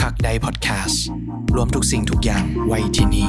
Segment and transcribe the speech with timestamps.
[0.00, 1.04] คักไดพอดแคสต์
[1.54, 3.28] รวมทุกสิ่งทุกอย่างไว้ที่นี่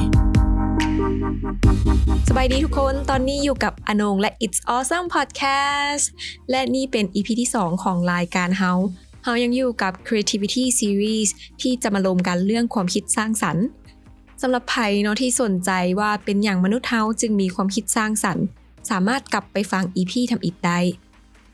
[2.28, 6.04] สบายดีทุกคน ตอนนี้อยู่กับอนงและ It's Awesome Podcast
[6.50, 8.72] และนี่เป็น EP ที่ 2 ของรายการเฮา
[9.24, 11.28] เฮายังอยู่กับ Creativity Series
[11.62, 13.64] ที่จะมาลมกันเรื่องความคิดสร้างสรรค์
[14.42, 15.70] สำหรับใครเนาะที่สนใจ
[16.00, 18.44] ว่าเป็นอย่างมนุษย์เฮาจึงมีความคิดสร้างสรรค์
[18.90, 20.78] สามารถกลับไปฟัง EP ทำอิดได้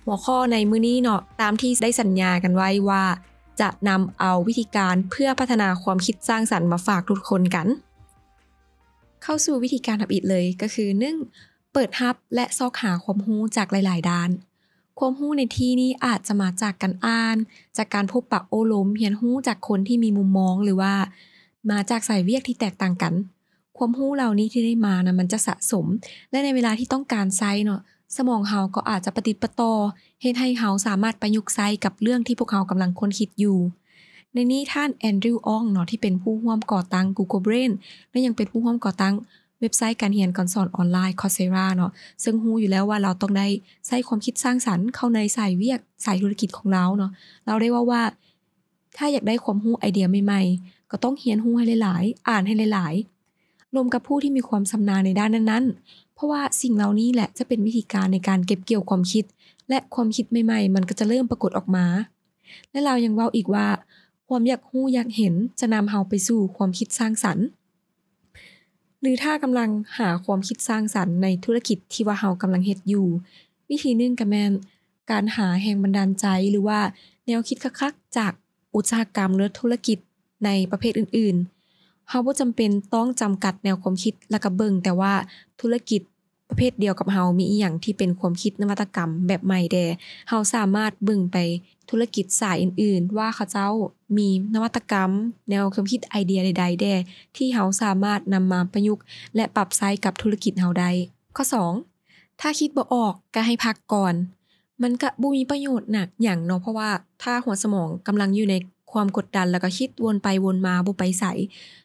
[0.04, 3.04] หัวข้อในมื้อนี้เนาะตามที่ได้สัญญากันไว้ว่า
[3.60, 7.66] จะนำเอาวิธีการเพื่อพัฒนาความคิดสร้างสรรค์มาฝากทุกคนกัน
[9.22, 10.88] เข้าสู่วิธีการทำอิดเลยก็คือ
[11.30, 11.72] 1.
[11.72, 14.30] เปิดฮับและซอกหาความรู้จากหลาย ๆ ด้าน
[14.98, 17.36] ความรู้ในที่นี้อาจจะมาจากการอ่าน
[17.76, 20.94] จากการพบปะโอลมเรียนรู้จากคนที่มีมุมมองหรือว่า
[21.70, 23.14] มาจากสายเวียกที่แตกต่างกัน
[23.78, 25.86] ความรู้เหล่านี้ที่ได้มานะมันจะสะสม
[26.30, 27.80] และในเวลาที่ต้องการใช้เนาะ
[28.16, 29.72] สมองเฮาก็อาจจะปฏิดประต่อ
[30.20, 33.58] เฮ็ดให้เฮาสามารถประยุกต์ใช้กับเรื่องที่พวกเฮากำลังค้นคิดอยู่
[34.34, 37.72] ในนี้ท่านแอนดริวอองเนาะที่เป็นผู้ร่วมก่อตั้ง Google Brain
[38.10, 39.14] และยังเป็นผู้ร่วมก่อตั้ง
[39.60, 41.92] เว็บไซต์การเรียนการสอนออนไลน์ Coursera เนาะ
[42.24, 43.46] ซึ่งรู้อยู่แล้วว่าเราต้องได้
[43.86, 47.10] ใช้ความคิดสร้างสรรค์เข้าในสายเวียกสายธุรกิจของเราเนาะ
[47.46, 48.02] เราได้ว่าว่า
[48.96, 53.21] ถ้าอยากได้ความรู้ไอเดียใหม่ๆก็ต้องเรียนรู้ให้หลายๆ อ่านให้หลายๆ
[53.74, 59.24] รวมกับผู้ที่มีความชำนาญในด้านนั้นๆ เพราะว่าสิ่งเหล่านี้แหละจะเป็นวิธีการในการเก็บเกี่ยวความคิด
[59.68, 61.86] และความคิดใหม่ๆ มันก็จะเริ่มปรากฏออกมา
[62.70, 63.66] และเรายังเว้าอีกว่า
[64.28, 67.46] ความอยากรู้อยากเห็นจะนำเฮาไปสู่ความคิดสร้างสรรค์
[69.00, 73.06] หรือถ้ากำลังหาความคิดสร้างสรรค์ในธุรกิจที่ว่าเฮากำลังเฮ็ดอยู่
[73.70, 74.52] วิธีหนึงก็แมน
[75.10, 76.80] การหาแรงบันดาลใจหรือว่า
[77.26, 78.32] แนวคิดคักๆจาก
[78.74, 79.98] อุตสาหกรรมหรือธุรกิจ
[80.44, 81.51] ในประเภทอื่นๆ
[82.08, 85.12] เฮาบ่จำเป็นต้องจำกัดแนวความคิดแล้วก็เบิ่งแต่ว่า
[85.60, 86.00] ธุรกิจ
[86.48, 89.76] ประเภทเดียวกับเฮามีอีหยังที่เป็นความคิดนวัตกรรมแบบใหม่แด
[90.28, 91.36] เฮาสามารถเบิ่งไป
[91.90, 93.68] ธุรกิจสายอื่นๆ ว่าเขาเจ้า
[94.16, 95.10] มีนวัตกรรม
[95.50, 96.86] แนวความคิดไอเดียใด ๆ แด
[97.36, 99.04] ที่เฮาสามารถนำมาประยุกต์
[99.36, 100.90] และปรับใช้กับธุรกิจเฮาได้
[101.36, 101.44] ข้อ
[101.92, 104.14] 2 ถ้าคิดบ่ออกก็ให้พักก่อน
[104.82, 106.90] มันก็บ่มีประโยชน์หนักหยังเนาะเพราะว่า
[107.22, 108.54] ถ้าหัวสมองกำลังอยู่ใน
[108.92, 111.24] ความกดดันแล้วก็คิดวนไปวนมาบ่ไปไส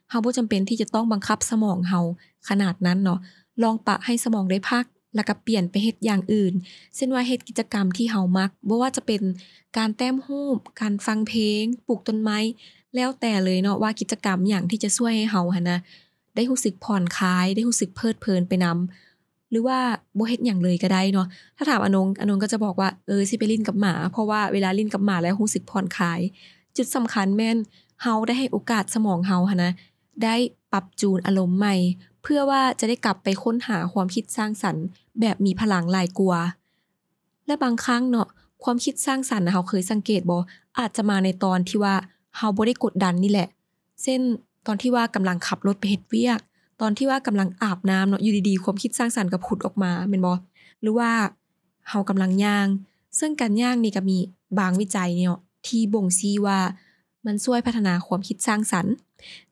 [0.10, 2.02] เฮาบ่จำเป็นที่จะต้องบังคับสมองเฮา
[2.50, 3.20] ขนาดนั้นเนาะ
[3.64, 4.86] ลองปะให้สมองได้พัก
[5.16, 6.54] แล้วก็เปลี่ยนไปเฮ็ดอย่างอื่น
[6.96, 9.22] เช่นว่าเฮ็ดกิจกรรมที่เฮามักบ่ว่าจะเป็น
[9.78, 12.38] การแต้มรูป การฟังเพลง ปลูกต้นไม้
[12.96, 15.80] แล้วแต่เลยเนาะว่ากิจกรรมหยังที่จะช่วยให้เฮาหั่นนะ
[16.36, 19.80] ได้รู้สึกผ่อนคลาย ได้รู้สึกเพลิดเพลินไปนำ หรือว่า
[20.18, 26.20] บ่เฮ็ดหยังเลยก็ได้เนาะถ้าถามอนงอนงก็จะบอกว่าเออสิไปลิ้นกับหมา เพราะว่าเวลาลิ้นกับหมาแล้วรู้สึกผ่อนคลาย
[26.78, 27.58] จุดสำคัญแม่น
[28.02, 29.72] เฮาได้ให้โอกาสสมองเฮาหั่นะ
[30.24, 30.36] ได้
[30.72, 31.76] ปรับจูนอารมณ์ใหม่
[32.24, 34.86] เพื่อว่าจะได้กลับไปค้นหาความคิดสร้างสรรค์
[35.20, 36.40] แบบมีพลังหลายกว่า
[37.46, 38.28] และบางครั้งเนาะ
[38.64, 40.38] ความคิดสร้างสรรค์เฮาเคยสังเกตบ่
[40.80, 41.96] อาจจะมาในตอนที่ว่า
[42.38, 43.48] เฮาบ่ได้กดดันนี่แหละ
[44.04, 44.22] เช่น
[44.68, 46.40] ตอนที่ว่ากำลังขับรถไปเฮ็ดเวียก
[46.82, 50.32] ตอนที่ว่ากำลังอาบน้ำเนาะอยู่ดีๆ ความคิดสร้างสรรค์ก็ผุดออกมาแม่นบ่
[50.82, 51.12] หรือว่า
[51.90, 52.68] เฮากำลังย่าง
[53.20, 54.18] ซึ่งการย่างนี่ก็มี
[54.60, 55.38] บางวิจัยเนี่ย
[55.68, 56.60] ที่บ่งชี้ว่า
[57.26, 58.94] มันช่วยพัฒนาความคิดสร้างสรรค์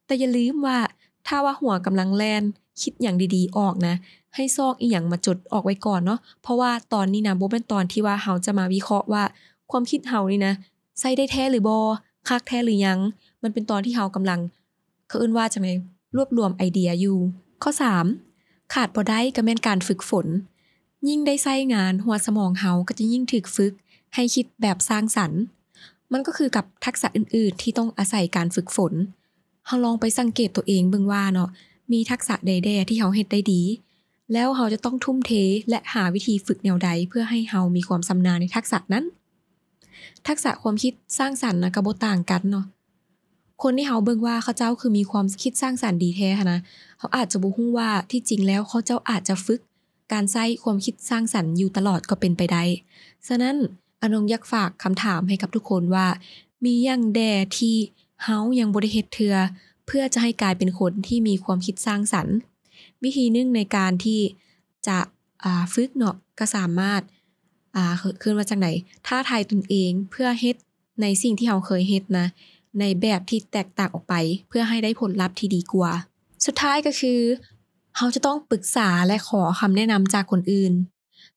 [0.05, 0.77] แต่อย่าลืมว่า
[1.27, 2.43] ถ้าว่าหัวกำลังแล่น
[2.81, 3.95] คิดอย่างดีๆออกนะ
[4.35, 9.23] ให้ซอกอีหยังมาจดออกไว้ก่อนเนาะเพราะว่าตอนนี้นะบ่แม่นตอนที่ว่าเฮาจะมาวิเคราะห์ว่า
[9.71, 10.53] ความคิดเฮานี่นะ
[10.99, 11.75] ใช้ได้แท้หรือบ่
[12.27, 12.99] คักแท้หรือยัง
[13.43, 14.39] มันเป็นตอนที่เฮากำลัง
[15.07, 15.73] เขาเอิ้นว่าจังได๋
[16.15, 17.17] รวบรวมไอเดียอยู่
[17.63, 17.71] ข้อ
[18.21, 20.27] 3 ขาดบ่ได้ก็แม่นการฝึกฝน
[21.07, 23.73] ยิ่งได้ใช้งานหัวสมองเฮาก็จะยิ่งถึกฝึก
[24.15, 25.41] ให้คิดแบบสร้างสรรค์
[26.17, 28.93] มันก็คือกับทักษะอื่นๆ ที่ต้องอาศัยการฝึกฝน
[29.65, 31.49] เฮาลองไปสังเกตตัวเองเบิ่งว่าเนาะ
[31.91, 33.61] มีทักษะใดๆที่เฮาเฮ็ดได้ดี
[34.33, 35.31] แล้วเฮาจะต้องทุ่มเท
[35.69, 39.05] และหาวิธีฝึกแนวใด เพื่อให้เฮามีความชำนาญในทักษะนั้น
[40.27, 42.65] ทักษะความคิดสร้างสรรค์นะก็บ่ต่างกันเนาะ
[43.63, 46.59] คนที่เฮาเบิ่งว่าเขาเจ้าคือมีความคิดสร้างสรรค์ดีแท้นะ
[46.97, 49.61] เขาอาจจะบ่ฮู้ว่าที่จริงแล้วเขาเจ้าอาจจะฝึก
[50.13, 52.63] การใช้ความคิดสร้างสรรค์อยู่ตลอดก็เป็นไปได้
[53.27, 53.55] ฉะนั้น
[54.05, 56.07] อนงอยากฝากคำถามให้กับทุกคนว่า
[56.65, 57.21] มีอย่างแด
[57.57, 57.75] ที่
[58.23, 59.35] เฮายังบ่ได้เฮ็ดเทือ
[59.87, 62.35] เพื่อจะให้กลายเป็นคนที่มีความคิดสร้างสรรค์
[63.03, 64.21] วิธีนึงในการที่
[64.87, 64.97] จะ
[65.73, 67.01] ฝึกเนาะก็สามารถ
[67.75, 68.71] อ่าคือว่าจังได๋
[69.07, 70.55] ท้าทายตนเองเพื่อเฮ็ด
[71.01, 72.27] ในสิ่งที่เฮาเคยเฮ็ดนะ
[72.79, 74.15] ในแบบที่แตกต่างออกไป
[74.47, 75.91] เพื่อให้ได้ผลลัพธ์ที่ดีกว่า
[76.45, 77.19] สุดท้ายก็คือ
[77.97, 80.73] เฮาจะต้องปรึกษาและขอคำแนะนำจากคนอื่น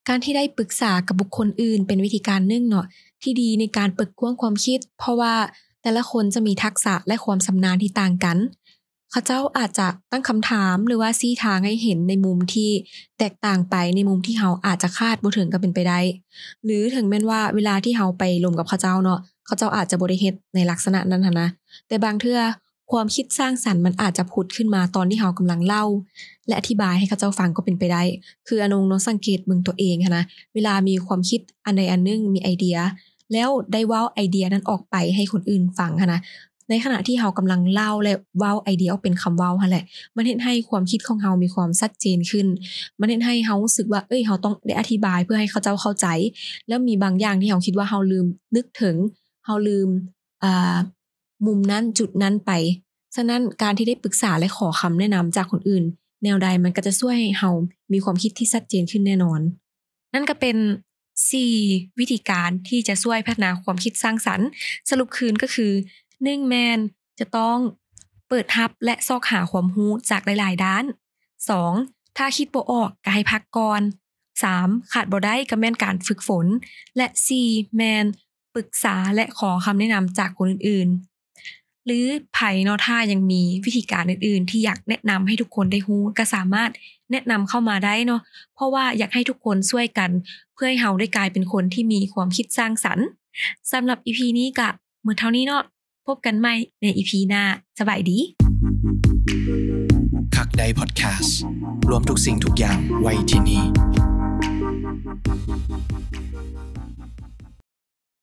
[0.09, 2.87] การที่ได้ปรึกษากับบุคคลอื่น เป็นวิธีการนึ่งเนาะ
[3.23, 5.35] ที่ดีในการเปิดกว้างความคิด เพราะว่า
[5.83, 8.39] แต่ละคนจะมีทักษะและความชำนาญที่ต่างกัน
[9.11, 12.71] เขาเจ้าอาจจะตั้งคำถามหรือว่าซีทางให้เห็นในมุมที่
[13.19, 16.01] แตกต่างไปในมุมที่เฮาอาจจะคาดบ่ถึงก็เป็นไปได้
[16.65, 21.49] หรือถึงแม้นว่าเวลาที่เฮาไปลมกับเขาเจ้าเนาะเขาเจ้าอาจจะบริเฮ็ดในลักษณะนั้นหั้นนะ
[21.89, 22.39] แต่บางเทื่อ
[22.93, 25.85] ความคิดสร้างสรรค์มันอาจจะผุดขึ้นมาตอนที่เฮากำลังเล่า
[26.47, 28.03] และอธิบายให้เขาเจ้าฟังก็เป็นไปได้
[28.49, 30.25] คืออนงเนาะสังเกตเบิ่งตัวเองหั้นะ
[30.55, 32.77] เวลามีความคิดอันใดอันหนึงมีไอเดีย
[33.33, 36.21] แล้วได้ว้าไอเดียนั้นออกไปให้คนอื่นฟังหั้นะ
[36.71, 39.85] ในขณะที่เฮากำลังเล่าและว้าไอเดียอเป็นคำเว้าหั่นแหละ
[40.17, 42.47] มันเฮ็ดให้ความคิดของเฮามีความชัดเจนขึ้น
[43.01, 46.07] มันเฮ็ดให้เฮารู้สึกว่า เอ้ยเฮาต้องได้อธิบายเพื่อให้เขาเจ้าเข้าใจ
[46.69, 48.27] แล้วมีบางอย่างที่เฮาคิดว่าเฮาลืม
[48.57, 48.97] นึกถึง
[49.45, 49.89] เฮาลืม
[50.45, 50.77] อ่า
[51.47, 52.51] มุมนั้นจุดนั้นไป
[53.17, 55.85] ฉะนั้นการที่ได้ปรึกษาและขอคำแนะนำจากคนอื่น
[56.25, 57.51] แนวใดมันก็จะช่วยให้เฮา
[57.93, 59.41] มีความคิดที่ชัดเจนขึ้นแน่นอน
[60.15, 60.57] นั่นก็เป็น
[61.27, 64.49] 4 วิธีการที่จะช่วยพัฒนาความคิดสร้างสรรค์
[64.91, 65.73] สรุปคืนก็คือ
[66.11, 66.79] 1แมน
[67.21, 67.59] จะต้อง
[68.29, 70.85] เปิดรับและซอกหาความรู้จากหลาย ๆ ด้าน
[71.55, 73.83] 2 ถ้าคิดบ่ออกก็ให้พักก่อน
[74.37, 76.47] 3 ขาดบ่ได้ก็แม่นการฝึกฝน
[76.97, 77.07] และ
[77.41, 78.05] 4 แมน
[78.55, 81.08] ปรึกษาและขอคำแนะนำจากคนอื่นๆ
[81.89, 86.71] หรือไผเนาะถ้ายังมีวิธีการอื่น ๆ ที่อยากแนะนำให้ทุกคนได้รู้ก็สามารถ
[87.13, 88.21] แนะนำเข้ามาได้เนาะ
[88.55, 90.11] เพราะว่าอยากให้ทุกคนช่วยกัน
[90.55, 93.07] เพื่อให้เฮาได้กลายเป็นคนที่มีความคิดสร้างสรรค์
[93.73, 94.69] สำหรับ EP นี้ก็
[95.03, 95.63] หมดเท่านี้เนาะ
[96.07, 97.43] พบกันใหม่ใน EP หน้า
[97.79, 98.19] สบายดี
[100.37, 101.39] คักใดพอดแคสต์
[101.89, 103.63] รวมทุกสิ่งทุกอย่างไว้ที่นี่